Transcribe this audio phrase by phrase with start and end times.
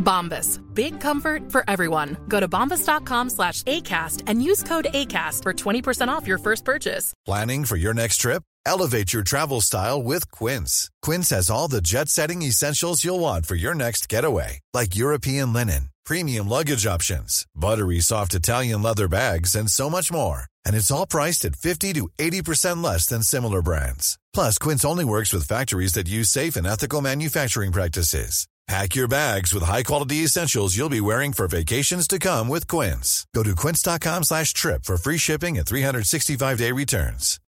[0.00, 0.60] Bombas.
[0.74, 2.16] Big comfort for everyone.
[2.26, 7.12] Go to bombas.com slash ACAST and use code ACAST for 20% off your first purchase.
[7.24, 8.42] Planning for your next trip?
[8.66, 10.90] Elevate your travel style with Quince.
[11.02, 15.52] Quince has all the jet setting essentials you'll want for your next getaway, like European
[15.52, 20.44] linen, premium luggage options, buttery soft Italian leather bags, and so much more.
[20.64, 24.18] And it's all priced at 50 to 80% less than similar brands.
[24.34, 28.46] Plus, Quince only works with factories that use safe and ethical manufacturing practices.
[28.70, 33.26] Pack your bags with high-quality essentials you'll be wearing for vacations to come with Quince.
[33.34, 37.40] Go to quince.com slash trip for free shipping and 365-day returns.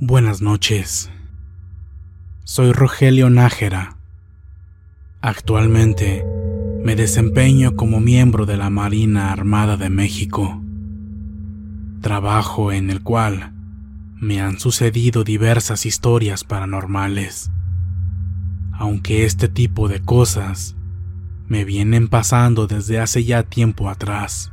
[0.00, 1.10] Buenas noches.
[2.44, 3.96] Soy Rogelio Nájera.
[5.20, 6.22] Actualmente
[6.84, 10.62] me desempeño como miembro de la Marina Armada de México,
[12.02, 13.53] trabajo en el cual
[14.16, 17.50] me han sucedido diversas historias paranormales,
[18.72, 20.76] aunque este tipo de cosas
[21.46, 24.52] me vienen pasando desde hace ya tiempo atrás.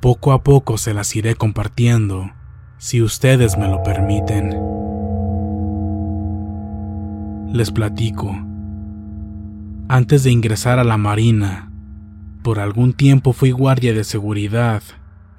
[0.00, 2.30] Poco a poco se las iré compartiendo
[2.78, 4.56] si ustedes me lo permiten.
[7.52, 8.34] Les platico.
[9.88, 11.70] Antes de ingresar a la Marina,
[12.42, 14.82] por algún tiempo fui guardia de seguridad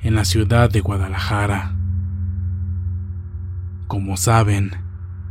[0.02, 1.81] en la ciudad de Guadalajara.
[3.92, 4.72] Como saben,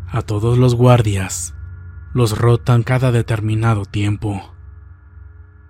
[0.07, 1.55] a todos los guardias
[2.13, 4.55] los rotan cada determinado tiempo.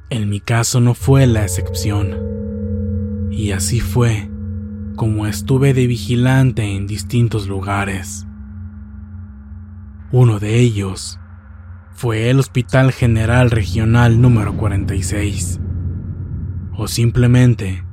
[0.09, 3.29] En mi caso no fue la excepción.
[3.31, 4.29] Y así fue
[4.97, 8.27] como estuve de vigilante en distintos lugares.
[10.11, 11.21] Uno de ellos
[11.93, 15.61] fue el Hospital General Regional número 46,
[16.73, 17.85] o simplemente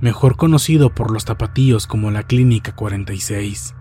[0.00, 3.76] mejor conocido por los tapatíos como la Clínica 46.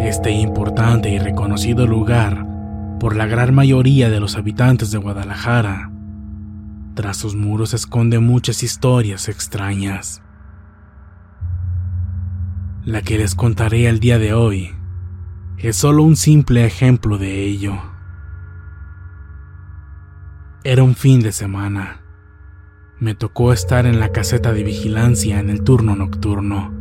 [0.00, 2.46] Este importante y reconocido lugar
[2.98, 5.92] por la gran mayoría de los habitantes de Guadalajara,
[6.94, 10.22] tras sus muros esconde muchas historias extrañas.
[12.82, 14.70] La que les contaré el día de hoy
[15.58, 17.74] es solo un simple ejemplo de ello.
[20.64, 22.00] Era un fin de semana.
[22.98, 26.72] Me tocó estar en la caseta de vigilancia en el turno nocturno.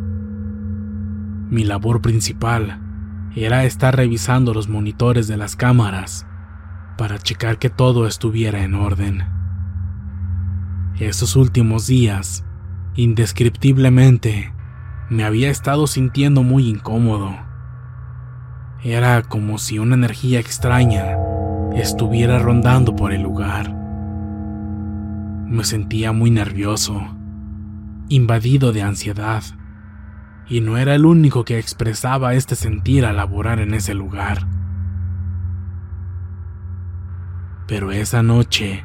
[1.50, 2.89] Mi labor principal
[3.35, 6.25] era estar revisando los monitores de las cámaras
[6.97, 9.23] para checar que todo estuviera en orden.
[11.00, 12.44] Esos últimos días,
[12.95, 14.53] indescriptiblemente,
[15.09, 17.35] me había estado sintiendo muy incómodo.
[18.84, 21.17] Era como si una energía extraña
[21.73, 23.73] estuviera rondando por el lugar.
[25.47, 27.01] Me sentía muy nervioso,
[28.09, 29.44] invadido de ansiedad,
[30.50, 34.48] y no era el único que expresaba este sentir al laborar en ese lugar.
[37.68, 38.84] Pero esa noche,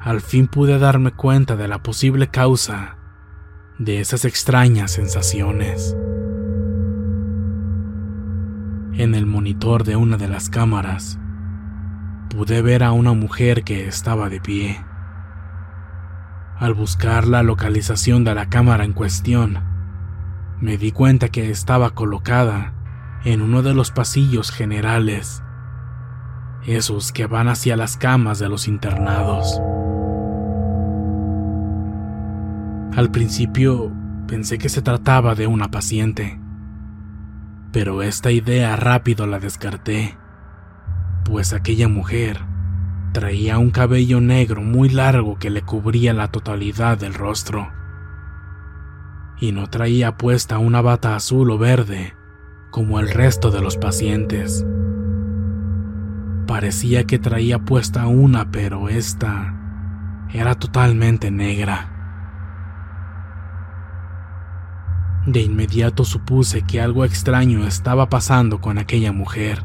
[0.00, 2.98] al fin pude darme cuenta de la posible causa
[3.78, 5.96] de esas extrañas sensaciones.
[8.92, 11.18] En el monitor de una de las cámaras,
[12.28, 14.84] pude ver a una mujer que estaba de pie.
[16.58, 19.75] Al buscar la localización de la cámara en cuestión,
[20.60, 22.72] me di cuenta que estaba colocada
[23.24, 25.42] en uno de los pasillos generales,
[26.64, 29.60] esos que van hacia las camas de los internados.
[32.96, 33.92] Al principio
[34.26, 36.40] pensé que se trataba de una paciente,
[37.72, 40.16] pero esta idea rápido la descarté,
[41.24, 42.40] pues aquella mujer
[43.16, 47.72] Traía un cabello negro muy largo que le cubría la totalidad del rostro.
[49.38, 52.14] Y no traía puesta una bata azul o verde
[52.70, 54.66] como el resto de los pacientes.
[56.46, 59.54] Parecía que traía puesta una, pero esta
[60.32, 61.92] era totalmente negra.
[65.26, 69.64] De inmediato supuse que algo extraño estaba pasando con aquella mujer,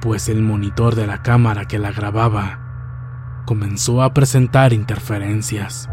[0.00, 5.88] pues el monitor de la cámara que la grababa comenzó a presentar interferencias.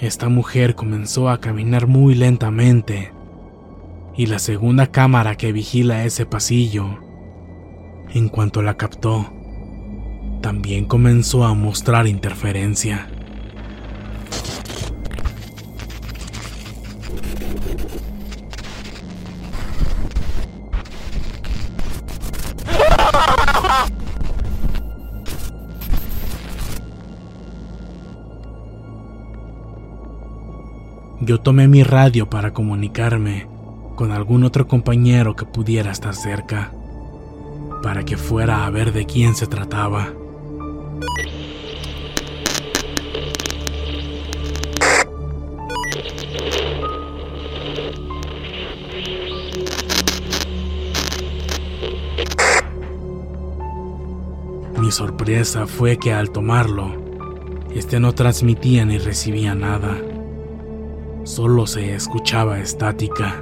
[0.00, 3.12] Esta mujer comenzó a caminar muy lentamente
[4.16, 7.00] y la segunda cámara que vigila ese pasillo,
[8.14, 9.26] en cuanto la captó,
[10.40, 13.08] también comenzó a mostrar interferencia.
[31.28, 33.46] Yo tomé mi radio para comunicarme
[33.96, 36.72] con algún otro compañero que pudiera estar cerca,
[37.82, 40.08] para que fuera a ver de quién se trataba.
[54.80, 56.94] Mi sorpresa fue que al tomarlo,
[57.74, 60.07] este no transmitía ni recibía nada.
[61.38, 63.40] Solo se escuchaba estática.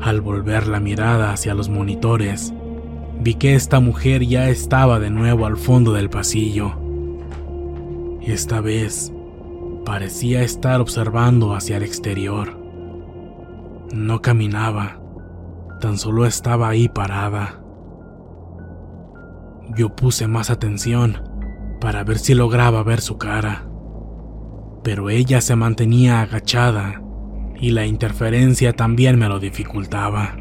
[0.00, 2.54] Al volver la mirada hacia los monitores,
[3.18, 6.74] vi que esta mujer ya estaba de nuevo al fondo del pasillo.
[8.22, 9.12] Esta vez
[9.84, 12.56] parecía estar observando hacia el exterior.
[13.92, 15.00] No caminaba,
[15.80, 17.60] tan solo estaba ahí parada.
[19.76, 21.28] Yo puse más atención
[21.80, 23.66] para ver si lograba ver su cara,
[24.86, 27.02] pero ella se mantenía agachada
[27.60, 30.36] y la interferencia también me lo dificultaba.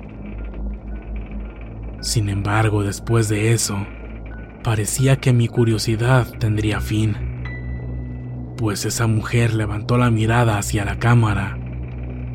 [1.99, 3.75] Sin embargo, después de eso,
[4.63, 7.15] parecía que mi curiosidad tendría fin,
[8.55, 11.57] pues esa mujer levantó la mirada hacia la cámara,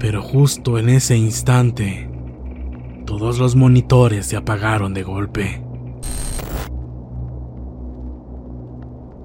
[0.00, 2.10] pero justo en ese instante,
[3.06, 5.62] todos los monitores se apagaron de golpe.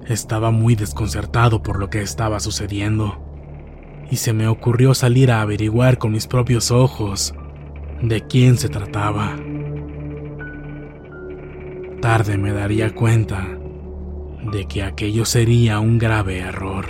[0.08, 3.22] Estaba muy desconcertado por lo que estaba sucediendo
[4.08, 7.34] y se me ocurrió salir a averiguar con mis propios ojos
[8.00, 9.36] de quién se trataba.
[12.00, 13.48] Tarde me daría cuenta
[14.52, 16.86] de que aquello sería un grave error.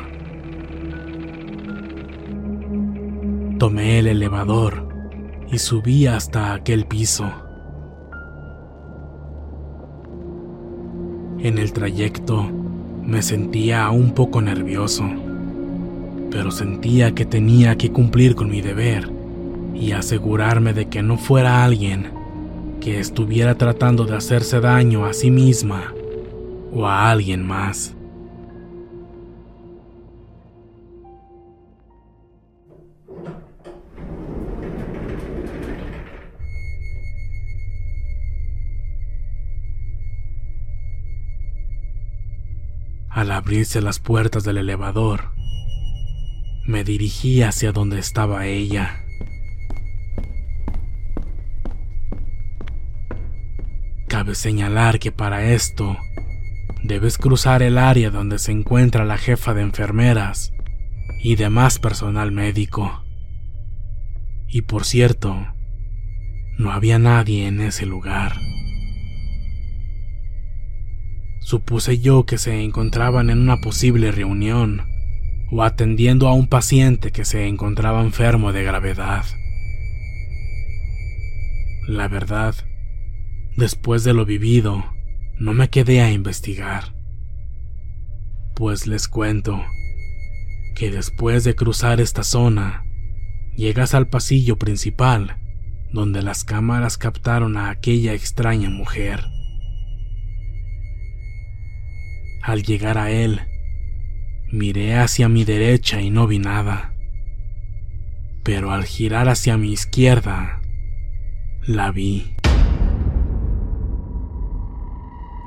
[3.58, 4.86] Tomé el elevador
[5.50, 7.32] y subí hasta aquel piso.
[11.38, 12.50] En el trayecto
[13.06, 15.04] me sentía un poco nervioso
[16.36, 19.08] pero sentía que tenía que cumplir con mi deber
[19.74, 22.10] y asegurarme de que no fuera alguien
[22.78, 25.94] que estuviera tratando de hacerse daño a sí misma
[26.74, 27.95] o a alguien más.
[43.46, 45.30] Abrirse las puertas del elevador,
[46.66, 49.04] me dirigí hacia donde estaba ella.
[54.08, 55.96] Cabe señalar que para esto
[56.82, 60.52] debes cruzar el área donde se encuentra la jefa de enfermeras
[61.22, 63.04] y demás personal médico.
[64.48, 65.36] Y por cierto,
[66.58, 68.32] no había nadie en ese lugar.
[71.46, 74.82] Supuse yo que se encontraban en una posible reunión
[75.52, 79.24] o atendiendo a un paciente que se encontraba enfermo de gravedad.
[81.86, 82.56] La verdad,
[83.56, 84.86] después de lo vivido,
[85.38, 86.96] no me quedé a investigar.
[88.56, 89.64] Pues les cuento
[90.74, 92.84] que después de cruzar esta zona,
[93.54, 95.36] llegas al pasillo principal,
[95.92, 99.35] donde las cámaras captaron a aquella extraña mujer.
[102.46, 103.40] Al llegar a él,
[104.52, 106.94] Miré hacia mi derecha y no vi nada.
[108.44, 110.62] Pero al girar hacia mi izquierda,
[111.66, 112.36] la vi.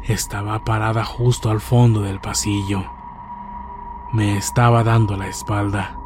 [0.10, 2.84] Estaba parada justo al fondo del pasillo.
[4.12, 5.98] Me estaba dando la espalda.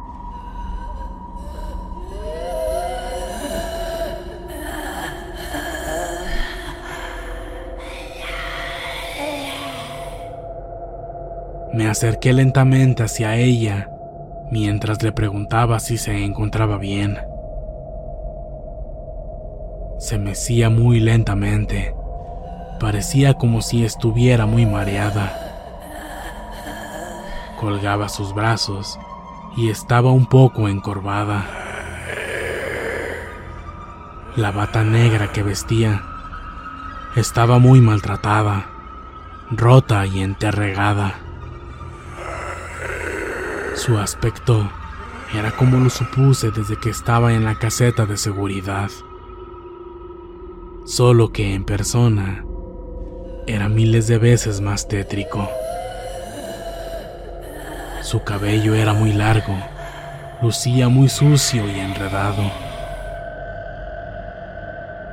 [11.74, 13.90] Me acerqué lentamente hacia ella
[14.48, 17.18] mientras le preguntaba si se encontraba bien.
[19.98, 21.92] Se mecía muy lentamente.
[22.78, 25.32] Parecía como si estuviera muy mareada.
[27.58, 28.96] Colgaba sus brazos
[29.56, 31.44] y estaba un poco encorvada.
[34.36, 36.02] La bata negra que vestía
[37.16, 38.66] estaba muy maltratada,
[39.50, 41.23] rota y enterregada.
[43.74, 44.70] Su aspecto
[45.36, 48.88] era como lo supuse desde que estaba en la caseta de seguridad.
[50.84, 52.44] Solo que en persona
[53.48, 55.50] era miles de veces más tétrico.
[58.02, 59.56] Su cabello era muy largo,
[60.40, 62.44] lucía muy sucio y enredado.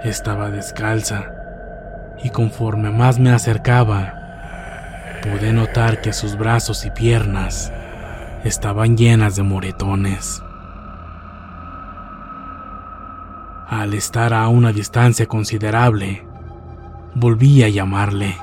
[0.04, 1.32] Estaba descalza
[2.24, 4.14] y conforme más me acercaba,
[5.24, 7.74] pude notar que sus brazos y piernas
[8.44, 10.42] estaban llenas de moretones.
[13.68, 16.28] Al estar a una distancia considerable,
[17.16, 18.38] volví a llamarle.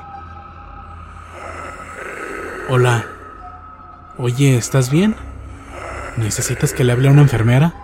[2.69, 3.05] Hola.
[4.17, 5.17] Oye, ¿estás bien?
[6.17, 7.75] ¿Necesitas que le hable a una enfermera?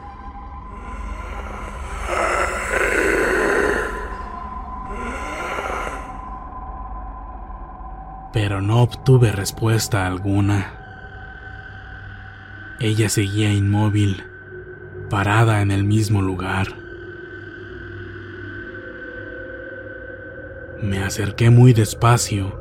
[8.33, 10.83] Pero no obtuve respuesta alguna.
[12.81, 14.25] Ella seguía inmóvil,
[15.09, 16.69] parada en el mismo lugar.
[20.83, 22.61] Me acerqué muy despacio,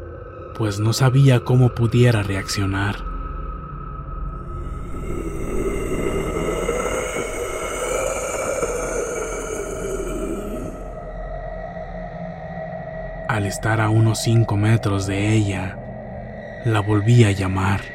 [0.55, 2.96] pues no sabía cómo pudiera reaccionar.
[13.27, 15.79] Al estar a unos cinco metros de ella,
[16.65, 17.92] la volví a llamar.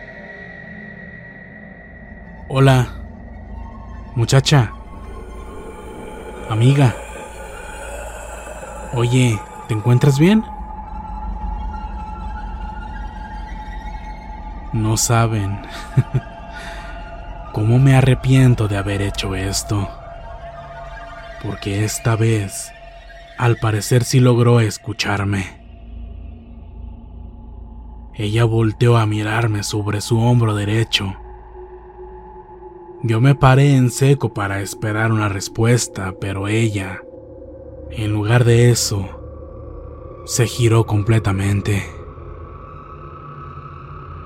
[2.51, 2.89] Hola,
[4.15, 4.73] muchacha,
[6.49, 6.97] amiga.
[8.95, 10.43] Oye, ¿te encuentras bien?
[14.73, 15.61] No saben
[17.53, 19.87] cómo me arrepiento de haber hecho esto,
[21.43, 22.73] porque esta vez
[23.37, 25.45] al parecer sí logró escucharme.
[28.15, 31.15] Ella volteó a mirarme sobre su hombro derecho.
[33.05, 37.01] Yo me paré en seco para esperar una respuesta, pero ella,
[37.91, 39.09] en lugar de eso,
[40.27, 41.83] se giró completamente.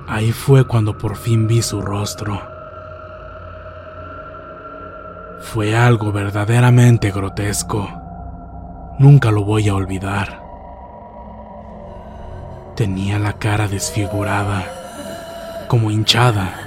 [0.08, 2.40] Ahí fue cuando por fin vi su rostro.
[5.42, 7.86] Fue algo verdaderamente grotesco.
[8.98, 10.42] Nunca lo voy a olvidar.
[12.74, 14.64] Tenía la cara desfigurada,
[15.68, 16.61] como hinchada.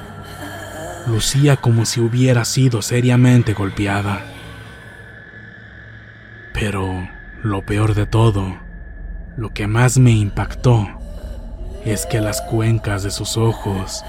[1.08, 4.26] Lucía como si hubiera sido seriamente golpeada.
[6.54, 7.08] Pero
[7.44, 8.58] lo peor de todo,
[9.38, 10.88] lo que más me impactó,
[11.84, 14.04] es que las cuencas de sus ojos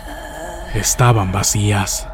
[0.75, 2.09] estaban vacías.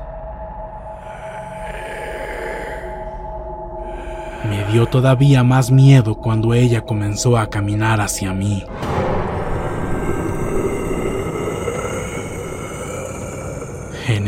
[4.49, 8.65] Me dio todavía más miedo cuando ella comenzó a caminar hacia mí.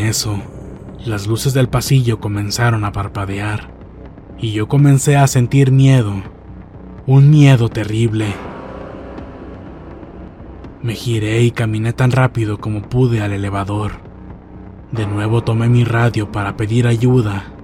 [0.04, 0.40] Eso,
[1.04, 3.70] las luces del pasillo comenzaron a parpadear
[4.38, 6.14] y yo comencé a sentir miedo,
[7.06, 8.26] un miedo terrible.
[10.82, 13.92] Me giré y caminé tan rápido como pude al elevador.
[14.92, 17.54] De nuevo tomé mi radio para pedir ayuda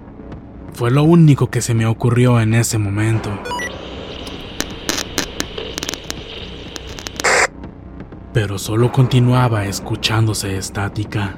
[0.81, 3.31] fue lo único que se me ocurrió en ese momento.
[8.33, 11.37] Pero solo continuaba escuchándose estática.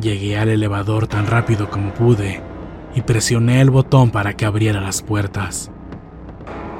[0.00, 2.40] Llegué al elevador tan rápido como pude
[2.94, 5.70] y presioné el botón para que abriera las puertas.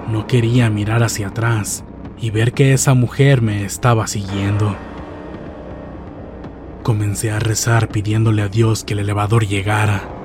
[0.09, 1.85] No quería mirar hacia atrás
[2.19, 4.77] y ver que esa mujer me estaba siguiendo.
[6.83, 10.19] Comencé a rezar pidiéndole a Dios que el elevador llegara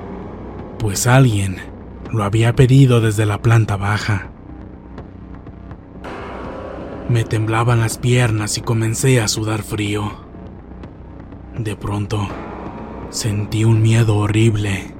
[0.84, 1.56] pues alguien
[2.12, 4.28] lo había pedido desde la planta baja.
[7.08, 10.12] Me temblaban las piernas y comencé a sudar frío.
[11.56, 12.28] De pronto,
[13.14, 14.92] sentí un miedo horrible,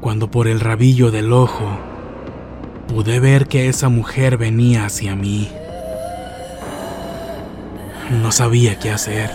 [0.00, 1.76] cuando por el rabillo del ojo
[2.86, 5.50] pude ver que esa mujer venía hacia mí.
[8.22, 9.32] No sabía qué hacer,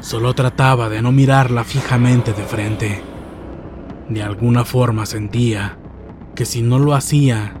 [0.00, 3.02] solo trataba de no mirarla fijamente de frente.
[4.08, 5.76] De alguna forma sentía
[6.36, 7.54] que si no lo hacía,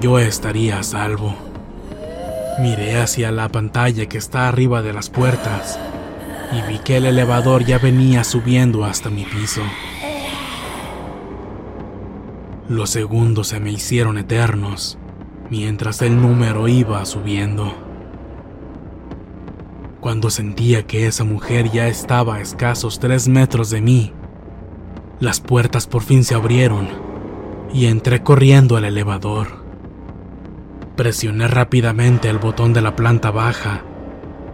[0.00, 1.36] yo estaría a salvo.
[2.58, 5.78] Miré hacia la pantalla que está arriba de las puertas
[6.52, 9.62] y vi que el elevador ya venía subiendo hasta mi piso.
[12.68, 14.98] Los segundos se me hicieron eternos
[15.50, 17.74] mientras el número iba subiendo.
[20.00, 24.12] Cuando sentía que esa mujer ya estaba a escasos tres metros de mí,
[25.20, 26.88] las puertas por fin se abrieron
[27.72, 29.64] y entré corriendo al elevador.
[30.96, 33.82] Presioné rápidamente el botón de la planta baja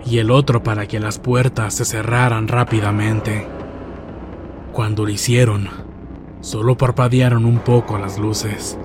[0.06, 3.46] y el otro para que las puertas se cerraran rápidamente.
[4.72, 5.68] Cuando lo hicieron,
[6.40, 8.78] solo parpadearon un poco las luces.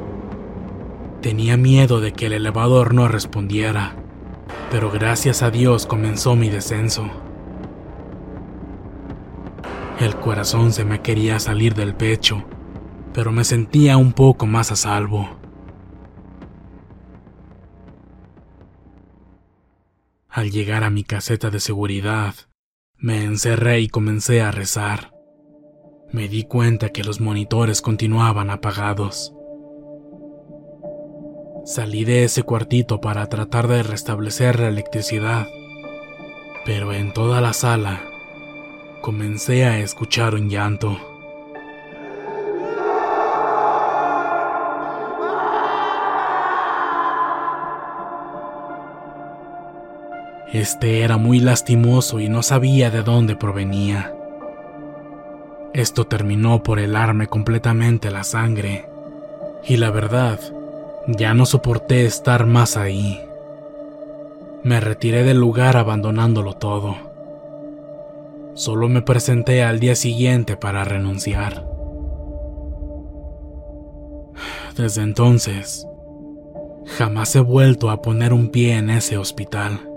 [1.21, 3.95] Tenía miedo de que el elevador no respondiera,
[4.71, 7.09] pero gracias a Dios comenzó mi descenso.
[9.99, 12.43] El corazón se me quería salir del pecho,
[13.13, 15.38] pero me sentía un poco más a salvo.
[20.39, 22.33] Al llegar a mi caseta de seguridad,
[22.95, 25.11] me encerré y comencé a rezar.
[26.13, 29.33] Me di cuenta que los monitores continuaban apagados.
[31.65, 35.45] Salí de ese cuartito para tratar de restablecer la electricidad,
[36.63, 38.01] pero en toda la sala
[39.01, 41.18] comencé a escuchar un llanto.
[50.51, 54.15] Este era muy lastimoso y no sabía de dónde provenía.
[55.73, 58.89] Esto terminó por helarme completamente la sangre,
[59.63, 60.39] y la verdad,
[61.05, 63.21] ya no soporté estar más ahí.
[64.63, 66.95] Me retiré del lugar abandonándolo todo.
[68.55, 71.65] Solo me presenté al día siguiente para renunciar.
[74.75, 75.85] Desde entonces,
[76.97, 79.88] jamás he vuelto a poner un pie en ese hospital.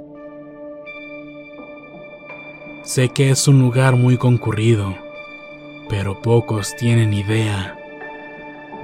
[2.84, 4.96] Sé que es un lugar muy concurrido,
[5.88, 7.78] pero pocos tienen idea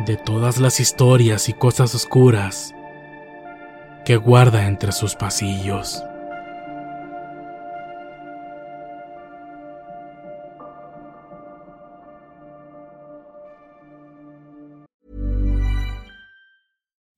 [0.07, 2.73] de todas las historias y cosas oscuras
[4.05, 6.01] que guarda entre sus pasillos.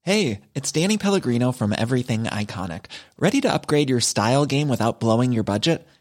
[0.00, 2.86] Hey, it's Danny Pellegrino from Everything Iconic.
[3.18, 5.86] Ready to upgrade your style game without blowing your budget?